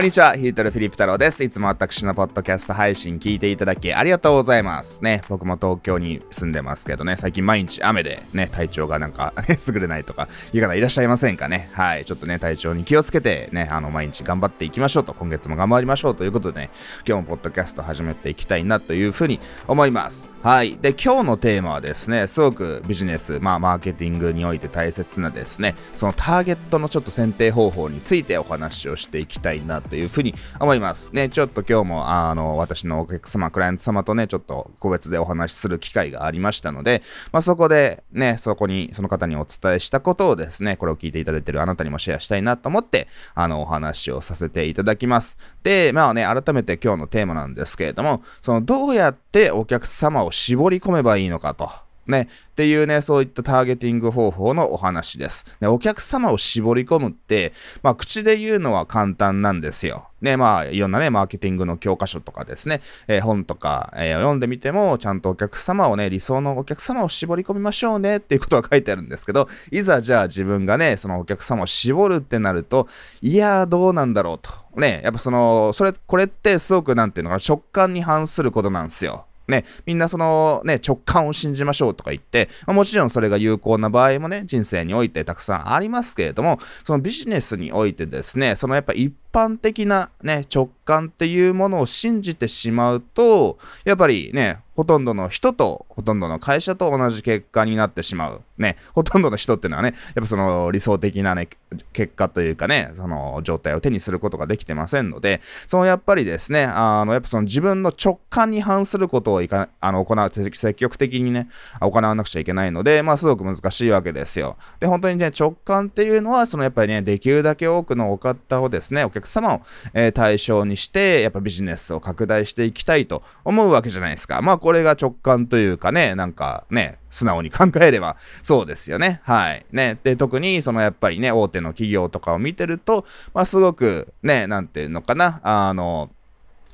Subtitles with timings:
[0.00, 1.44] こんにちは、ヒートルフィリップ太郎です。
[1.44, 5.04] いつも私のポッドキャスト配信聞いていただきありがとうございます。
[5.04, 11.68] ね、僕も東京に住んでますけどね、最近毎日雨でね、体調がなんか、 優れないとかいう方いらっしゃいませんかね。
[11.74, 16.70] はい、ちょっとね、体調に気をつけてね、あの、毎日頑張っていきましょうと、今月も頑張りましょうということでね、
[17.06, 20.29] 今日もポッドキャスト始めていきたいなというふうに思います。
[20.42, 20.78] はい。
[20.78, 31.14] で、今日のテーマはですね、すごくビジネス、まあ、マーケティングにおいて大切なですね、そのターゲットのちょっと選定方法についてお話をしていきたいなというふうに思います。
[31.14, 45.36] ね、ちょっと今日も、あの、私のお客様、クライアント様とね、ちょっと個別でお話しする機会がありましたので、まあ、そこでね、そこに、その方にお伝えしたことをですね、これを聞いていただいているあなたにもシェアしたいなと思って、あの、お話をさせていただきます。
[45.62, 51.70] で、まあね、改めて今日のテーマなんですけれども、その、どうやってお客様を絞り込めばいいのかと。
[52.10, 55.46] ね、っていうね、そういったターゲティング方法のお話です。
[55.60, 60.08] ね、お客様を絞り込むって、まあ、口で言うのは簡単なんですよ。
[60.20, 72.88] ね、まあ、いろんなね、マーケティングの教科書とかですね、えー本とか、えー読んでみても、ちゃんとお客様をね、理想のお客様を絞り込みましょうねっていうことが書いてあるんですけど、いざじゃあ自分がね、そのお客様を絞るってなると、
[73.22, 74.50] いやー、どうなんだろうと。
[74.78, 79.26] ね、やっぱその、それ、これってすごくなんていうのかな、直感に反することなんですよ。
[79.50, 98.40] ね、みんなそのね、直感を信じましょうとか言って、まあもちろんそれが有効な場合もね、人生においてたくさんありますけれども、そのビジネスにおいてですね、そのやっぱ一般的なね、直感っていうものを信じてしまうと、やっぱりね、ほとんどの人と、ほとんどの会社と同じ結果になってしまう。
[98.56, 101.50] ね、ほとんどの人っていうのはね、やっぱその理想的なね、
[101.92, 114.56] 結果というかね、その状態を手にすることができてませんので、そのやっぱりですね、あの、やっぱその自分の直感に反することをいかあの行う、積極的にね、行わなくちゃいけないので、まあすごく難しいわけですよ。
[114.78, 119.60] で、本当にね、直感っていうのは、そのやっぱりね、できるだけ多くのお方をですね、お客様を、
[119.92, 124.42] えー対象にして、やっぱビジネスを拡大していきたいと思うわけじゃないですか。
[124.42, 129.20] まあこれこれが直感というかね、なんかね、素直に考えればそうですよね。
[129.24, 129.66] はい。
[129.72, 129.98] ね。
[130.04, 133.04] で、特にそのやっぱりね、大手の企業とかを見てると、
[133.34, 136.08] まあすごくね、なんていうのかな、あの、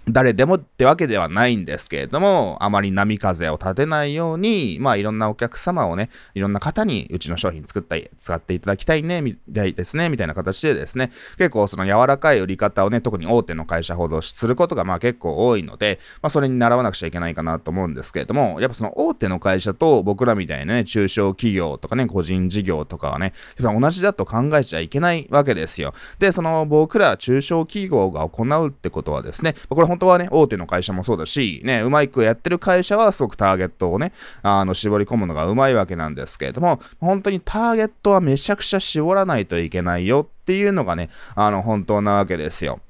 [0.09, 25.95] 誰でもってわけではないんですけれども、あまり波風を立てないように、まあいろんなお客様をね、いろんな方にうちの商品作ったり、使っていただきたいね、みたいですね、みたいな形でですね、結構その柔らかい売り方をね、特に大手の会社ほどすることがまあ結構多いので、まあそれに習わなくちゃいけないかなと思うんですけれども、やっぱその大手の会社と僕らみたいなね、中小企業とかね、個人事業とかはね、やっぱ同じだと考えちゃいけないわけですよ。
[26.21, 34.13] で、その僕ら中小企業が行うってことはですね、これ本当はね、大手の会社もそうだし、ね、うまいくやってる会社はすごくターゲットをね、
[34.43, 42.81] あの、絞り込むのがうまいわけなんですけれども、本当にターゲットはめちゃくちゃ絞らないといけないよっていうのがね、あの、本当なわけですよ。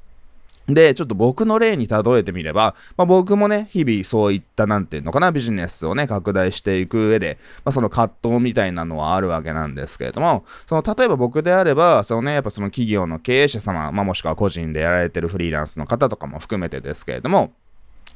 [0.68, 17.52] で、ちょっと僕の例に例えてみれば、まあ、僕もね、日々そういった、なんていうのかな、ビジネスをね、拡大していく上で、まあ、その葛藤みたいなのはあるわけなんですけれども、その、例えば僕であれば、そのね、やっぱその企業の経営者様、まあ、もしくは個人でやられてるフリーランスの方とかも含めてですけれども、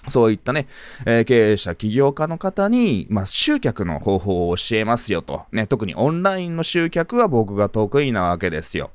[0.09, 0.67] そういったね、
[1.07, 5.43] えー経営者、起業家の方に、まあ、集客の方法を教えますよと。
[5.53, 8.91] ね、特にオンラインの集客は僕が得意なわけですよ。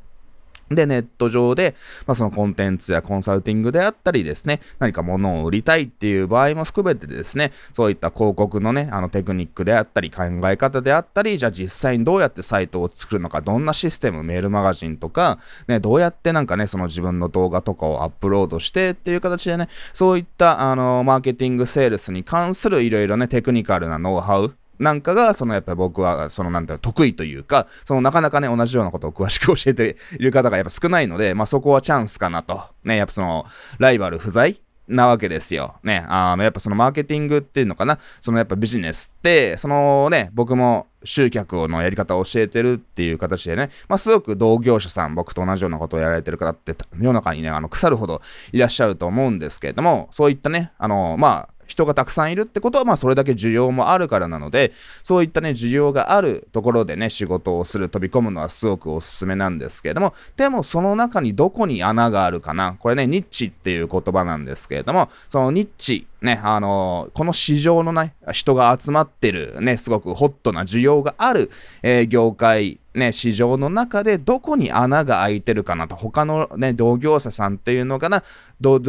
[0.69, 1.75] で、ネット上で、
[2.07, 32.63] まあ、そのコンテンツやコンサルティングであったりですね、何か物を売りたいっていう場合も含めてですね、そういった広告のね、あのテクニックであったり、考え方であったり、じゃあ実際にどうやってサイトを作るのか、どんなシステム、メールマガジンとか、ね、どうやってなんかね、その自分の動画とかをアップロードしてっていう形でね、そういった、あの、マーケティングセールスに関するいろいろね、テクニカルなノウハウ、なんかが、そのやっぱり僕は、そのなんていうの得意というか、そのなかなかね、同じようなことを詳しく教えている方がやっぱ少ないので、まあそこはチャンスかなと。
[32.83, 33.45] ね、やっぱその、
[33.77, 35.75] ライバル不在なわけですよ。
[35.83, 48.21] ね、あの、やっぱそのマーケティングっていうのかな、そのやっぱビジネスって、そのね、僕も集客のやり方を教えてるっていう形でね、まあすごく同業者さん、僕と同じようなことをやられてる方って世の中にね、あの、腐るほど
[48.51, 54.73] いらっしゃると思うんですけれども、そういったね、あの、まあ、人がたくさんいるってことは、まあそれだけ需要もあるからなので、
[55.03, 71.51] そういったね、需要があるところでね、仕事をする、飛び込むのはすごくおすすめなんですけれども、でもその中にどこに穴があるかな、これね、ニッチっていう言葉なんですけれども、そのニッチ、ね、あのこの市場のね、人が集まってる、ね、すごくホットな需要がある、
[71.83, 78.23] えー、業界ね、市場の中でどこに穴が開いてるかなと、他のね、同業者さんっていうのかな、
[78.61, 78.79] 同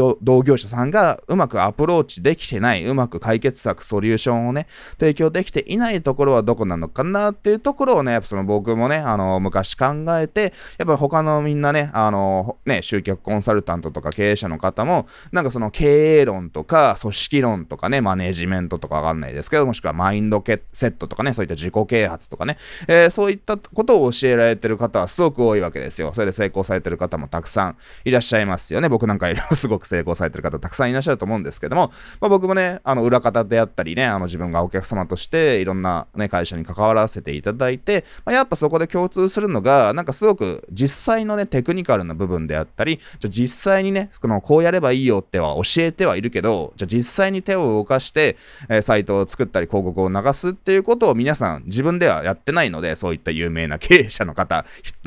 [0.45, 4.69] 業者さんがうまくアプローチできてない、うまく解決策、ソリューションをね、
[4.99, 9.87] 提供できていないところはどこなのかなっていうところをね、やっぱその僕もね、あの、昔考
[10.19, 20.43] えて、やっぱ他のみんなね、あの、ね、集客コンサルタントとか経営者の方も、なんかその経営論とか、組織論とかね、マネジメントとかわかんないですけど、もしくはマインド
[20.73, 22.59] セットとかね、そういった自己啓発とかね、
[22.89, 26.13] えー、そういったことを教えられてる方はすごく多いわけですよ。
[26.15, 28.89] それで成功されてる方もたくさんいらっしゃいますよね。
[28.89, 48.37] 僕なんかよりも すごく成功されてる方たくさんいらっしゃると思うんですけども、まあ、僕もね、あの、裏方であったりね、あの、自分がお客様としていろんなね、会社に関わらせていただいて、まあ、やっぱそこで共通するのが、なんかすごく実際のね、テクニカルな部分であったり、じゃ実際にね、この、こうやればいいよっては教えてはいるけど、じゃ実際に手を動かして、
[48.69, 54.65] えー、サイトを作ったり広告を流すっていうことを皆さん自分ではやってないので、そういった有名な経営者の方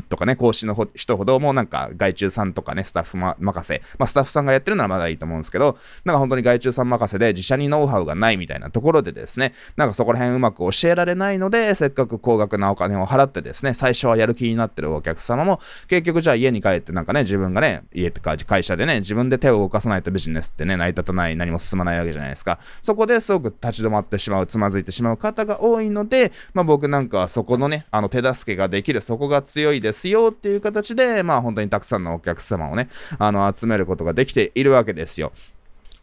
[0.09, 22.59] とかね、講師の人ほどもなんか外注さんとかね、スタッフ、ま、任せ、まあスタッフさんがやってるならまだいいと思うんですけど、なんか本当に外注さん任せで自社にノウハウがないみたいなところでですね、なんかそこら辺うまく教えられないので、せっかく高額なお金を払ってですね、最初はやる気になってるお客様も、結局じゃあ家に帰ってなんかね、自分がね、家とか会社でね、自分で手を動かさないとビジネスってね、成り立たない、何も進まないないわけじゃないですか。
[22.81, 35.31] そこですごく立ち止まってしまう、つまずいてしまう方が多いので、まあ僕なんかはそこのね、あの手助けができる、そこが強いですよっていう形で、まあ本当にたくさんのお客様をね、あの集めることができているわけですよ。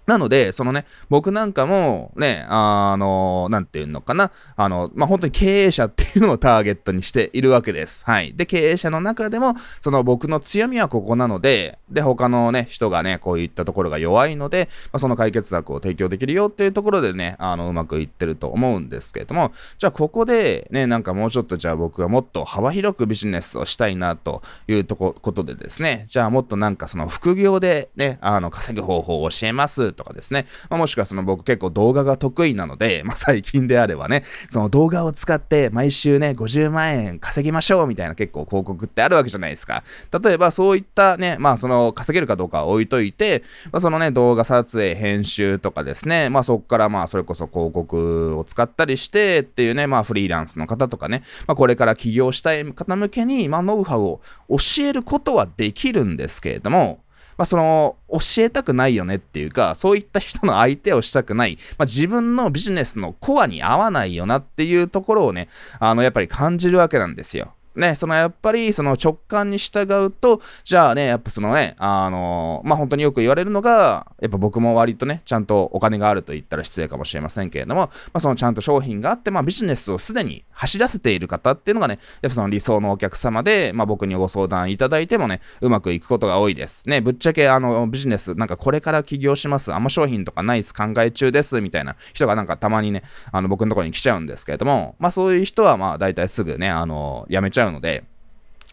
[0.06, 8.05] なので、そのね、僕なんかも、ね、あの、なんていうのかな、あの、まあ、本当に経営者っていうのをターゲットにしているわけです。
[8.05, 8.35] はい。
[8.35, 39.82] で、経営者の中でも、その僕の強みはここなので、で、他のね、人がね、こういったところが弱いので、まあ、その解決策を提供できるよっていうところでね、あの、うまくいってると思うんですけれども、じゃあここで、ね、なんかもうちょっとじゃあ僕はもっと幅広くビジネスをしたいなというとこ、ことでですね、じゃあもっとなんかその副業でね、あの、稼ぐ方法を教えますとかですね、まあ、もしくはその僕結構動画が得意なので、まあ、最近であればね、その動画を使って毎週ね、50万円稼ぎましょうみたいな結構広告ってあるわけじゃないですか。
[40.22, 57.00] 例えばそういったね、まあその稼げるかどうかは置いといて、まあ、そのね、動画撮影、編集とかですね、まあそこからまあそれこそ広告を使ったりしてっていうね、まあフリーランスの方とかね、まあこれから起業したい方向けに、まあノウハウを教えることはできるんですけれども、
[57.37, 65.49] まあ、その、教えたくないよねっていうか、そういった人の相手をしたくない、まあ、自分のビジネスのコアに合わないよなっていうところをね、
[65.79, 67.56] あの、やっぱり感じるわけなんですよ。
[67.76, 86.88] ね、そのやっぱりその直感に従うと、じゃあね、やっぱそのね、あのまあ、本当によく言われるのが、やっぱ僕も割とね、ちゃんとお金があると言ったら失礼かもしれませんけれども、まあ、そのちゃんと商品があって、まあ、ビジネスをすでに走らせている方っていうのがね、やっぱその理想のお客様で、まあ、僕にご相談いただいてもね、うまくいくことが多いです。
[86.88, 93.02] ね、ぶっちゃけあの、ビジネス、なんかこれから起業します、あんま商品とかないです、考え中です、みたいな人がなんかたまにね、
[93.32, 98.05] あの、僕のところに来ちゃうんですけれども、まあ、そういう人はま、大体すぐね、あの、辞めちゃうので、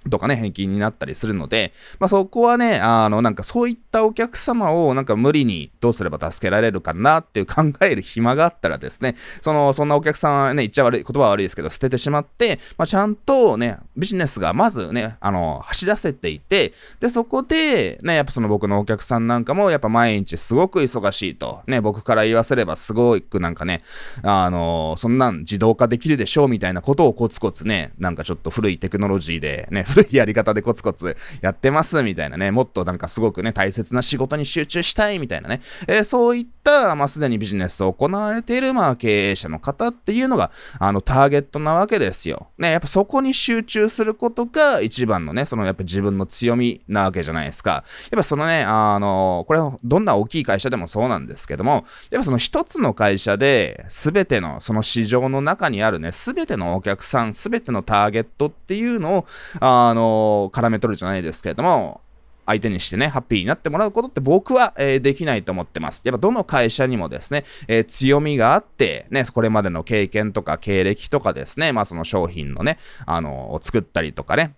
[0.10, 23.82] とかね、返金になったりするので、まあそこはね、あの、なんかそういったお客様をなんか無理にどうすれば助けられるかなっていう考える暇があったらですね、その、そんなお客さんはね、言っちゃ悪い、言葉は悪いですけど、捨ててしまって、まあちゃんとね、ビジネスがまずね、あの、走らせていて、で、そこで、ね、やっぱその僕のお客さんなんかも、やっぱ毎日すごく忙しいと、ね、僕から言わせればすごくなんかね、
[24.22, 42.48] あの、そんなん自動化できるでしょうみたいなことをコツコツね、なんかちょっと古いテクノロジーでね、古いやり方でコツコツやってますみたいなね、もっとなんかすごくね、大切な仕事に集中したいみたいなね、えー、そういった、まあ、すでにビジネスを行われている、まあ、経営者の方っていうのが、あの、ターゲットなわけですよ。
[42.58, 47.72] ね、やっぱそこに集中することが一番のね、そのやっぱ自分の強みなわけじゃないですか。
[47.72, 47.84] やっ
[48.18, 59.26] ぱそのね、あの、これはどんな大きい会社でもそうなんですけども、やっぱその一つの会社で、すべてのその市場の中にあるね、すべてのお客さん、すべてのターゲットっていうのを、
[59.60, 62.02] あの、絡め取るじゃないですけれども、
[62.46, 66.02] 相手にしてね、ハッピーになってもらうことって僕は、えー、できないと思ってます。
[66.04, 74.56] やっぱどの会社にもですね、えー、強みがあって、ね、これまでの経験とか経歴とかですね、まあその商品のね、あのー、作ったりとかね、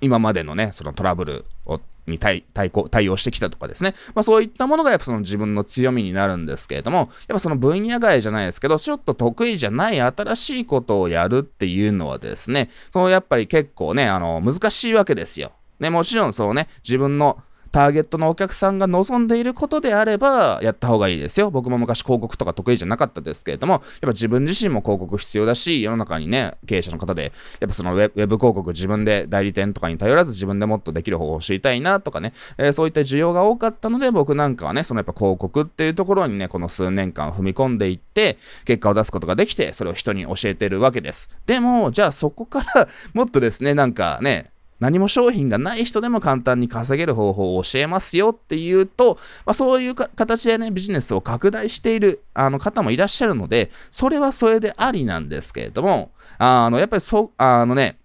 [0.00, 3.94] 今までのね、そのトラブルをに対対抗対応してきたとかですね。
[4.14, 15.52] まあそういったものがやっぱその自分の強みになるんですけれども、やっぱその分野外じゃないですけど、ちょっと得意じゃない新しいことをやるっていうのはですね、そのやっぱり結構ね、あの、難しいわけですよ。
[15.80, 21.50] ね、もちろんそうね、自分のターゲットのお客さんが望んでいることであれば、やった方がいいですよ。
[21.50, 41.30] 僕も昔広告とか得意じゃなかったですけれども、やっぱ自分自身も広告必要だし、世の中にね、経営者の方で、やっぱそのウェブ広告自分で代理店とかに頼らず自分でもっとできる方法を知りたいなとかね、えー、そういった需要が多かったので、僕なんかはね、そのやっぱ広告っていうところにね、この数年間踏み込んでいって、結果を出すことができて、それを人に教えてるわけです。
[41.46, 57.99] でも、じゃあそこからもっとですね、なんかね、何も商品がない人でも簡単に稼げる方法を教えますよっていうと、まあ、そういう形でね、ビジネスを拡大しているあの方もいらっしゃるので、それはそれでありなんですけれども、あの、やっぱりそう、あのね、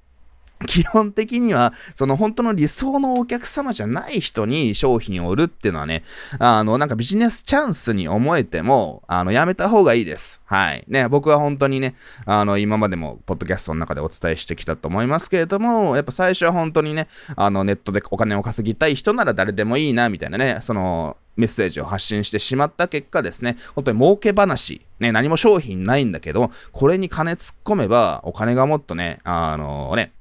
[0.65, 6.03] 基本的には、その本当の理想のお客様じゃない人に商品を売るっていうのはね、
[6.39, 10.41] あの、なんかビジネスチャンスに思えても、あの、やめた方がいいです。
[10.45, 10.85] はい。
[10.87, 11.95] ね、僕は本当にね、
[12.25, 30.13] あの、今までも、ポッドキャストの中でお伝えしてきたと思いますけれども、やっぱ最初は本当にね、あの、ネットでお金を稼ぎたい人なら誰でもいいな、みたいなね、その、メッセージを発信してしまった結果ですね、本当に儲け話、ね、何も商品ないんだけど、これに金突っ込めば、お金がもっとね、あのね、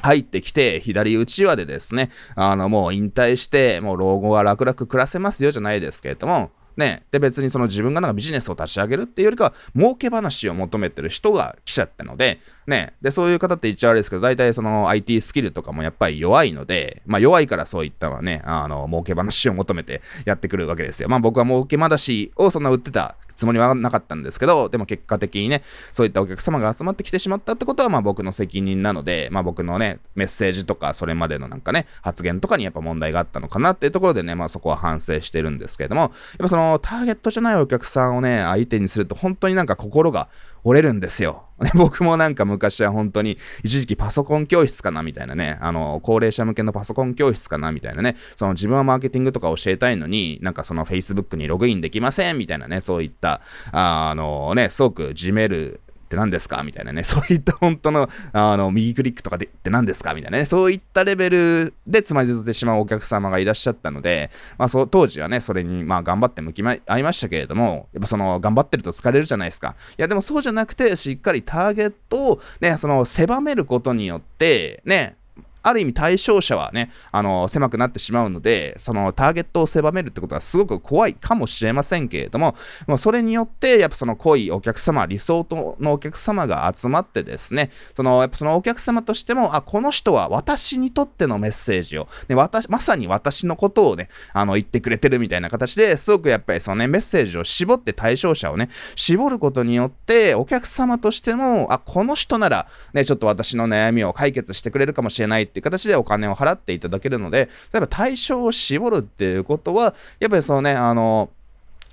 [0.00, 21.08] 入ってきて、左打ち輪でですね、あの、もう引退して、もう老後は楽々暮らせますよじゃないですけれども、ね、で別にその自分がなんかビジネスを立ち上げるっていうよりかは儲け話を求めてる人が来ちゃったので、ね、でそういう方って言っちゃ悪いですけど大体その IT スキルとかもやっぱり弱いので、まあ弱いからそういったのはね、あの儲け話を求めてやってくるわけですよ。
[21.08, 25.62] まあ僕は儲け話をそんな売ってたつもりはなかったんですけど、でも結果的にね、
[25.92, 36.10] そういったお客様が集まってきてしまったってことは、まあ僕の責任なので、まあ僕のね、メッセージとか、それまでのなんかね、発言とかにやっぱ問題があったのかなっていうところでね、まあそこは反省してるんですけれども、やっ
[36.40, 40.28] ぱそのターゲットじゃないお客さんをね、相手にすると本当になんか心が
[40.62, 41.43] 折れるんですよ。
[41.62, 53.40] ね 僕もなんか昔は本当に一時期パソコン教室かなみたいなね、あの、高齢者向けのパソコン教室かなみたいなね、その自分はマーケティングとか教えたいのに、なんかその Facebook にログインできませんみたいなね、そういった、
[53.72, 56.62] あのね、すごくじめるって何ですか？
[56.62, 60.14] みたいなね、 そういった本当の、あの、右クリックとかでって何ですか？
[60.14, 69.74] みたいなね、そういったレベルでつまずいてしまうお客様がいらっしゃったので、まあ、そう、当時はね、それに、まあ、頑張って向き合いましたけれども、やっぱその、頑張ってると疲れるじゃないですか。
[69.98, 75.16] いや、でもそうじゃなくて、しっかりターゲットを、ね、その、狭めることによって、ね、
[75.64, 82.54] ある意味対象者はね、あの、狭くなってしまうので、そのターゲットを狭めるってことはすごく怖いかもしれませんけれども、
[82.86, 85.46] もうそれによって、やっぱその濃いお客様、理想
[85.80, 111.30] のお客様が集まってですね、その、やっぱそのお客様としても、あ、この人は私にとってのメッセージを、ね、私、まさに私のことをね、あの、言ってくれてるみたいな形ですごくやっぱりそのね、メッセージを絞って対象者をね、絞ることによって、お客様としても、あ、この人なら、ね、ちょっと私の悩みを解決してくれるかもしれないっていう形でお金を払っていただけるので、例えば対象を絞るっていうことは、やっぱりそのね、あの、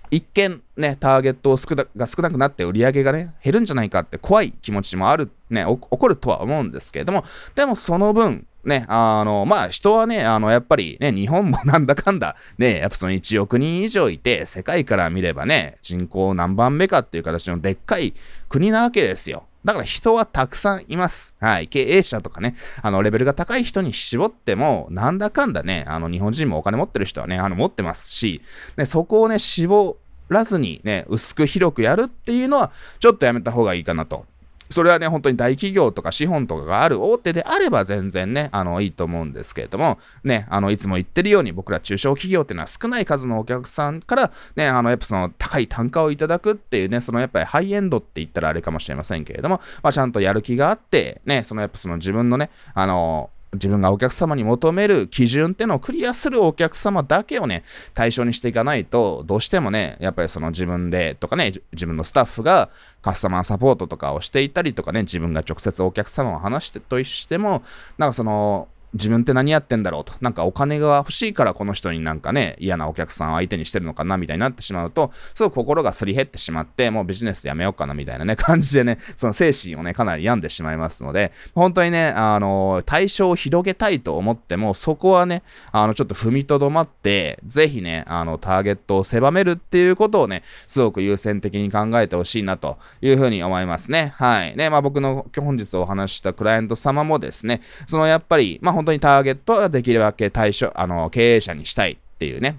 [0.10, 18.16] 一見ね、ターゲットを少なが少なくなって売り上げがね、減るんじゃないかって怖い気持ちもある、ね、起こるとは思うんですけれども、でもその分、ね、あの、まあ、人はね、あの、やっぱりね、日本もなんだかんだ、ね、やっぱその1億人以上いて、世界から見ればね、人口何番目かっていう形のでっかい
[18.50, 19.46] 国なわけですよ。
[19.64, 21.34] だから人はたくさんいます。
[21.40, 21.68] はい。
[21.68, 28.42] 経営者とかね、あの、レベルが高い人に絞っても、なんだかんだね、あの、日本人もお金持ってる人はね、あの、持ってますし、
[28.78, 29.98] ね、そこをね、絞
[30.30, 34.26] らずにね、薄く広くやるっていうのは、ちょっとやめた方がいいかなと
[34.72, 62.70] それはね、本当に大企業とか資本とかがある大手であれば全然ね、あの、いいと思うんですけれども、ね、あの、いつも言ってるように僕ら中小企業っていうのは少ない数のお客さんから、ね、あの、やっぱその高い単価をいただくっていうね、そのやっぱりハイエンドって言ったらあれかもしれませんけれども、まあ、ちゃんとやる気があって、ね、そのやっぱその自分のね、あの、自分がお客様に求める基準ってのをクリアするお客様だけをね、対象にしていかないと、どうしてもね、やっぱりその自分でとかね、自分のスタッフが
[63.02, 67.62] カスタマーサポートとかをしていたりとかね、自分が直接お客様を話してとしても、
[67.98, 70.14] なんかその、自分って何やってんだろうと。
[70.22, 94.14] なんかお金が欲しいからこの人になんかね、嫌なお客さんを相手にしてるのかなみたいになってしまうと、すごく心がすり減ってしまって、もうビジネスやめようかなみたいなね、 感じでね、その精神をね、かなり病んでしまいますので、本当にね、あの、対象を広げたいと思っても、そこはね、あの、ちょっと踏みとどまって、ぜひね、あの、ターゲットを狭めるっていうことをね、すごく優先的に考えてほしいなというふうに思いますね。
[94.18, 94.56] はい。
[94.56, 102.58] ね、まあ僕の本日お話したクライアント様もですね、そのやっぱり、まあ本当にターゲットはできるだけ対象、あの、経営者にしたいっていうね、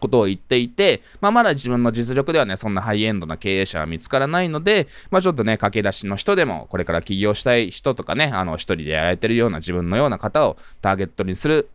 [0.00, 11.68] ことを言っていて、まあ、まだ自分の実力ではね、そんなハイエンドな経営者は見つからないので、まあ、ちょっとね、駆け出しの人でも、これから起業したい人とかね、あの、一人でやられてるような自分のような方をターゲットにする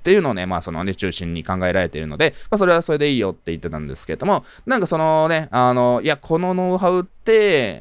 [0.00, 7.19] っていうのをね、まあそのね、中心に考えられているので、まあそれはそれでいいよって言ってたんですけれども、なんかそのね、あの、いや、このノウハウって、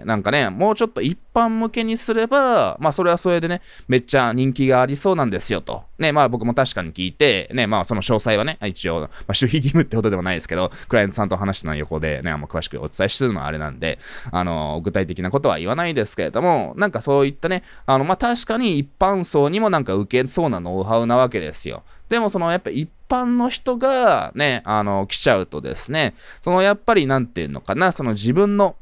[0.05, 5.83] なんかね、もうちょっと一般向けにすれば、まあそれはそれでね、めっちゃ人気がありそうなんですよと。
[5.97, 13.97] ね、まあ僕も確かに聞いて、ね、まあその詳細はね、一応、まあ守秘義務ってことでもないですけど、クライアントさんと話したの横でね、あんま詳しくお伝えしてるのはあれなんで、
[14.31, 21.83] あの、具体的なことは言わないですけれども、なんかそういったね、あの、まあ確かに一般層にもなんか受けそうなノウハウなわけですよ。
[22.09, 28.75] でもそのやっぱ一般の人がね、あの、来ちゃうとですね、そのやっぱりなんていうのかな、その自分の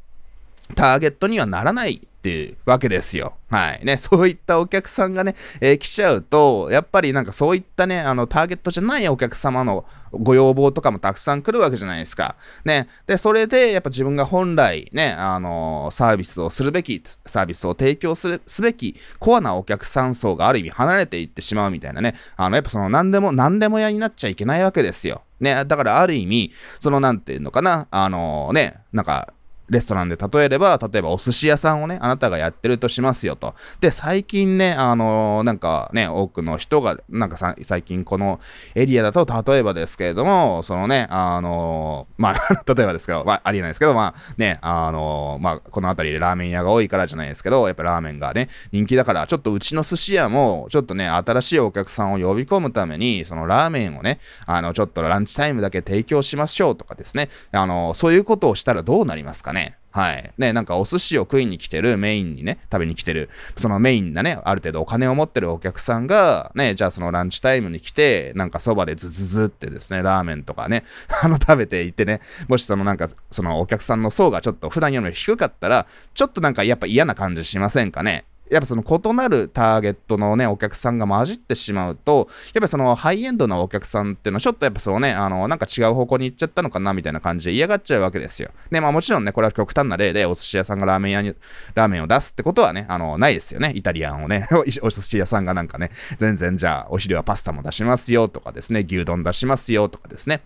[0.74, 3.34] ターゲットにはならないっていうわけですよ。
[3.48, 3.84] はい。
[3.84, 12.34] ね、そういったお客さんがね、えー、来ちゃうと、やっぱりなんかそういったね、あの、ターゲットじゃないお客様のご要望とかもたくさん来るわけじゃないですか。
[12.64, 12.88] ね。
[13.06, 22.14] で、それで、やっぱ自分が本来ね、あのー、サービスをするべき、サービスを提供するすべき、コアなお客さん層がある意味離れていってしまうみたいなね。
[22.36, 25.22] あの、やっぱその何でも、何でも屋になっちゃいけないわけですよ。
[25.40, 25.64] ね。
[25.64, 29.32] だからある意味、そのなんていうのかな、あのー、ね、なんか、
[29.70, 33.54] レストランで例えれば、例えばお寿司屋さんをね、あなたがやってるとしますよと。
[33.80, 38.40] で、最近ね、あのー、なんかね、多くの人が、なんかさ、最近この
[38.74, 42.34] エリアだと、例えばですけれども、そのね、あのー、まあ
[42.74, 59.57] 例えばですけど、まあ、ありえないですけど、まあね、あのー、まあ、この辺りでラーメン屋が多いからじゃないですけど、やっぱラーメンがね、人気だから、ちょっとうちの寿司屋も、ちょっとね、新しいお客さんを呼び込むために、そのラーメンをね、あの、ちょっとランチタイムだけ提供しましょうとかですね、あの、そういうことをしたらどうなりますかね。
[59.90, 60.32] はい。
[60.38, 70.84] ね、なんかお寿司を食いに来てる、メインにね、食べに来てる、そのメインなね、ある程度お金を持ってるお客さんが、ね、じゃあそのランチタイムに来て、なんかそばでズズズってですね、ラーメンとかね、
[71.22, 78.24] あの食べていてね、もしそのなんか、そのお客さんの層がちょっと普段より低かったら、ちょっとなんかやっぱ嫌な感じしませんかね？
[78.50, 88.50] やっぱその異なるターゲットのね、お客さんが混じってしまうと、やっぱそのハイエンドなお客さんっていうのはちょっとやっぱそうね、あの、なんか違う方向に行っちゃったのかなみたいな感じで嫌がっちゃうわけですよ。
[88.70, 91.34] で、まあもちろんね、これは極端な例でお寿司屋さんがラーメン屋に、
[91.74, 93.72] ラーメンを出すってことはね、あの、ないですよね。
[93.74, 94.48] イタリアンをね、
[94.82, 100.42] お寿司屋さんがなんかね、全然じゃあお昼はパスタも出しますよとかですね、牛丼出しますよとかですね。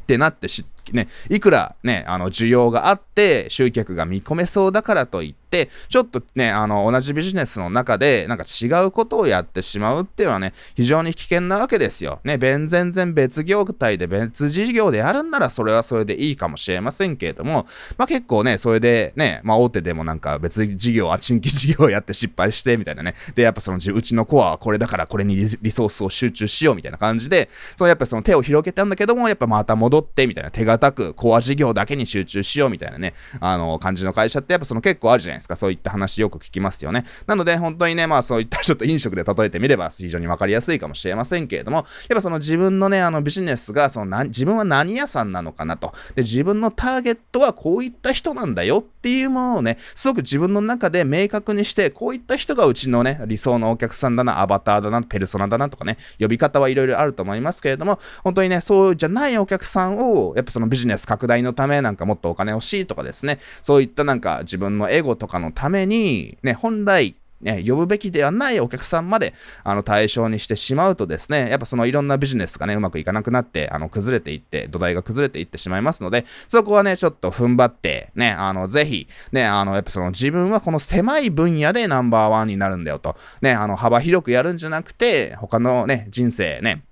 [0.00, 5.39] ってなってし、ね、いくらね、あの、需要があって、集客が見込めそうだからといって、
[5.88, 12.20] ちょっとね、あの、同じビジネスの中で、なんか違うことをやってしまうっていうのはね、非常に危険なわけですよ。
[12.24, 23.14] ね、全然別業態で別事業でやるんなら、それはそれでいいかもしれませんけれども、まあ結構ね、それでね、まあ大手でもなんか別事業、あ新規事業やって失敗して、みたいなね。
[23.34, 35.56] で、やっぱそのうちのコアはこれだからこれにリソースを集中しようみたいな感じで、そのやっぱその手を広げたんだけども、やっぱまた戻って、みたいな手堅くコア事業だけに集中しようみたいなね、あの、感じの会社ってやっぱその結構あるじゃないですか？
[35.56, 37.04] そういった話よく聞きますよね。
[37.26, 45.92] なので本当にね、まあそういった ちょっと飲食で例えてみれば非常にわかりやすいかもしれませんけれども、やっぱその自分のね、あのビジネスが、そのな自分は何屋さんなのかなと。
[46.14, 86.82] で、自分のターゲットはこういった人なんだよっていうものをね、すごく自分の中で明確にして、こういった人がうちのね、理想のお客さんだな、アバターだな、ペルソナだなとかね、呼び方はいろいろあると思いますけれども、本当にね、そうじゃないお客さんを、やっぱそのビジネス拡大のためなんかもっとお金欲しいとかですね、そういったなんか自分のエゴとかのために、ね、本来、ね、呼ぶべきではないお客さんまで、あの、対象にしてしまうとですね、やっぱそのいろんなビジネスがね、うまくいかなくなって、あの、崩れていって、土台が崩れていってしまいますので、そこはね、ちょっと踏ん張って、ね、あの、ぜひ、ね、あの、やっぱその自分はこの狭い分野でナンバーワンになるんだよと、ね、あの、幅広くやるんじゃなくて、他のね、人生ね、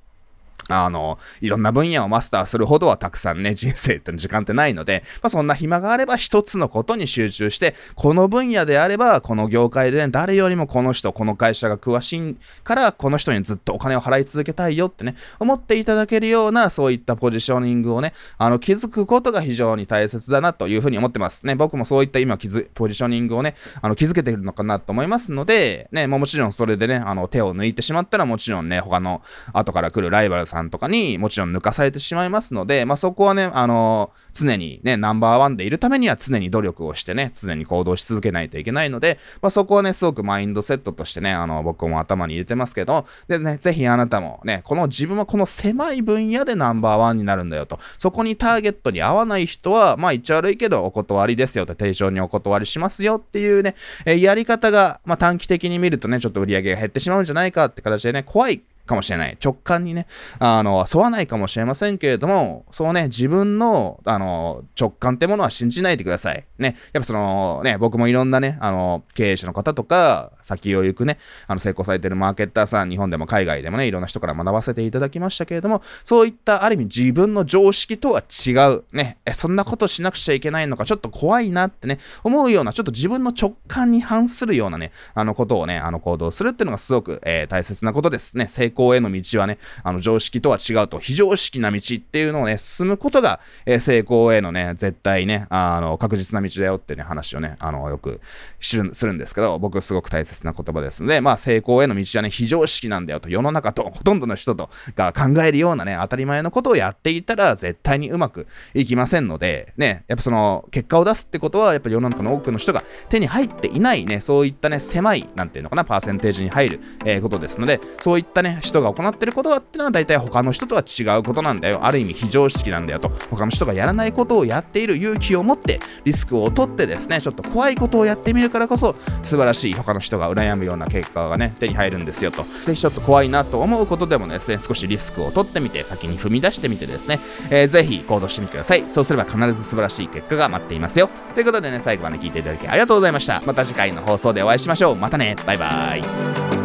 [0.68, 21.54] あの、いろんな分野をマスターするほどはたくさんね、 人生って時間ってないので、まあ、そんな暇があれば一つのことに集中して、この分野であれば、この業界でね、誰よりもこの人、この会社が詳しいから、この人にずっとお金を払い続けたいよってね、思っていただけるような、そういったポジショニングをね、あの、気づくことが非常に大切だなというふうに思ってますね。
[21.54, 47.78] 僕もそういった今気づ、ポジショニングをね、あの、気づけてるのかなと思いますので、ね、もちろんそれでね、あの、手を抜いてしまったらもちろんね、他の後から来るライバルさんとかにもちろん抜かされてしまいますので、まあ、そこはね、あのー、常にね、ナンバーワンでいるためには常に努力をしてね、常に行動し続けないといけないので、まあ、そこはね、すごくマインドセットとしてね、あの、僕も頭に入れてますけど、でね、ぜひあなたもね、この自分はこの狭い分野でナンバーワンになるんだよと。
[47.98, 59.38] そこにターゲットに合わない人は、まあ、一応悪いけどお断りですよと、定常にお断りしますよっていうね、えー、やり方が、まあ、短期的に見るとね、ちょっと売り上げが減ってしまうんじゃないかって形でね、怖いかもしれない。
[59.42, 60.06] 直感にね、
[60.40, 66.44] あの、沿わないかもしれませんけれども、そうね、自分の、あの、直感ってものは信じないでください。
[66.58, 88.46] ね、やっぱその、ね、僕もいろんなね、あの、経営者の方とか、先を行くね、あの、成功されてるマーケッターさん、日本でも海外でもね、いろんな人から学ばせていただきましたけれども、そういったある意味自分の常識とは違う、ね、え、そんなことしなくちゃいけないのか、ちょっと怖いなってね、思うような、ちょっと自分の直感に反するようなね、あのことをね、あの行動するっていうのがすごく、えー、大切なことですね。
[88.48, 98.20] 成功への道はね、あの常識とは違うと、非常識な道っていうのをね、進むことが、えー、成功へのね、絶対ね、あの、確実な道だよってね、話をね、あの、よく
[98.60, 121.80] するんですけど、僕すごく大切な言葉ですので、まあ、成功への道はね、非常識なんだよと、世の中とほとんどの人とが考えるようなね、当たり前のことをやっていたら、絶対にうまくいきませんので、ね、やっぱその、結果を出すってことは、やっぱり世の中の多くの人が手に入っていないね、そういったね、狭い、なんていうのかな、パーセンテージに入る、えー、ことですので、そういったね、人が行ってることだってのは、大体他の人とは違うことなんだよ。
[121.82, 132.44] ある意味非常識なんだよと、他の人がやらないことをやっている勇気を持って、リスクを取ってですね、ちょっと怖いことをやってみるからこそ、素晴らしい他の人が羨むような結果がね、手に入るんですよと。
[132.64, 138.84] ぜひちょっと怖いなと思うことでもですね、少しリスクを取ってみて、先に踏み出してみてですね、えー、ぜひ行動してみてください。
[138.88, 141.08] そうすれば必ず素晴らしい結果が待っていますよ。
[141.34, 143.42] ということでね、最後まで聞いていただきありがとうございました。
[143.46, 144.96] また次回の放送でお会いしましょう。
[144.96, 145.36] またね。
[145.46, 146.57] バイバーイ。